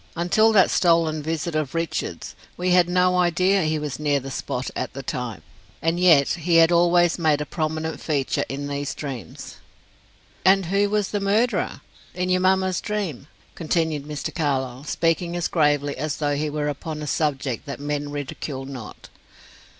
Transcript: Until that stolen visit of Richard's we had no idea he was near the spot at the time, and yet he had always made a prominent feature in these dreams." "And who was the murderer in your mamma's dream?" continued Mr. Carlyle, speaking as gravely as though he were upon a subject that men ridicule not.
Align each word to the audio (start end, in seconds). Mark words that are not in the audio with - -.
Until 0.15 0.51
that 0.53 0.71
stolen 0.71 1.21
visit 1.21 1.53
of 1.53 1.75
Richard's 1.75 2.33
we 2.57 2.71
had 2.71 2.89
no 2.89 3.19
idea 3.19 3.61
he 3.65 3.77
was 3.77 3.99
near 3.99 4.19
the 4.19 4.31
spot 4.31 4.71
at 4.75 4.93
the 4.93 5.03
time, 5.03 5.43
and 5.79 5.99
yet 5.99 6.29
he 6.29 6.55
had 6.55 6.71
always 6.71 7.19
made 7.19 7.39
a 7.39 7.45
prominent 7.45 8.01
feature 8.01 8.43
in 8.49 8.65
these 8.67 8.95
dreams." 8.95 9.57
"And 10.43 10.65
who 10.65 10.89
was 10.89 11.09
the 11.09 11.19
murderer 11.19 11.81
in 12.15 12.29
your 12.31 12.41
mamma's 12.41 12.81
dream?" 12.81 13.27
continued 13.53 14.05
Mr. 14.05 14.33
Carlyle, 14.33 14.85
speaking 14.85 15.35
as 15.35 15.47
gravely 15.47 15.95
as 15.97 16.17
though 16.17 16.33
he 16.35 16.49
were 16.49 16.67
upon 16.67 17.03
a 17.03 17.05
subject 17.05 17.67
that 17.67 17.79
men 17.79 18.09
ridicule 18.09 18.65
not. 18.65 19.07